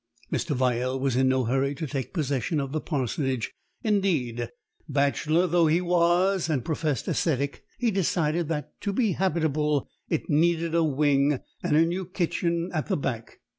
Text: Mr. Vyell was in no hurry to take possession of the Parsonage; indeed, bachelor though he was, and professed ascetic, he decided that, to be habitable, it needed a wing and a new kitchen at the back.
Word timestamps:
Mr. 0.33 0.55
Vyell 0.55 0.99
was 0.99 1.15
in 1.15 1.29
no 1.29 1.43
hurry 1.43 1.75
to 1.75 1.85
take 1.85 2.11
possession 2.11 2.59
of 2.59 2.71
the 2.71 2.81
Parsonage; 2.81 3.53
indeed, 3.83 4.49
bachelor 4.89 5.45
though 5.45 5.67
he 5.67 5.79
was, 5.79 6.49
and 6.49 6.65
professed 6.65 7.07
ascetic, 7.07 7.63
he 7.77 7.91
decided 7.91 8.47
that, 8.47 8.81
to 8.81 8.91
be 8.93 9.11
habitable, 9.11 9.87
it 10.09 10.27
needed 10.27 10.73
a 10.73 10.83
wing 10.83 11.37
and 11.61 11.75
a 11.77 11.85
new 11.85 12.03
kitchen 12.07 12.71
at 12.73 12.87
the 12.87 12.97
back. 12.97 13.41